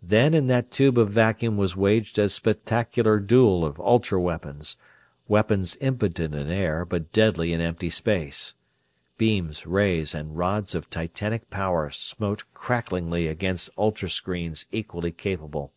Then 0.00 0.34
in 0.34 0.46
that 0.46 0.70
tube 0.70 0.96
of 0.98 1.10
vacuum 1.10 1.56
was 1.56 1.74
waged 1.74 2.16
a 2.16 2.28
spectacular 2.28 3.18
duel 3.18 3.64
of 3.64 3.80
ultra 3.80 4.20
weapons 4.20 4.76
weapons 5.26 5.76
impotent 5.80 6.32
in 6.32 6.48
air, 6.48 6.84
but 6.84 7.10
deadly 7.12 7.52
in 7.52 7.60
empty 7.60 7.90
space. 7.90 8.54
Beams, 9.16 9.66
rays, 9.66 10.14
and 10.14 10.38
rods 10.38 10.76
of 10.76 10.88
Titanic 10.90 11.50
power 11.50 11.90
smote 11.90 12.44
cracklingly 12.54 13.26
against 13.26 13.68
ultra 13.76 14.08
screens 14.08 14.66
equally 14.70 15.10
capable. 15.10 15.72